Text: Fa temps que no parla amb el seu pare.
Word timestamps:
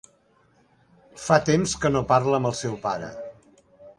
Fa 1.25 1.37
temps 1.51 1.77
que 1.85 1.93
no 1.95 2.03
parla 2.13 2.39
amb 2.41 2.51
el 2.53 2.57
seu 2.63 2.75
pare. 2.89 3.13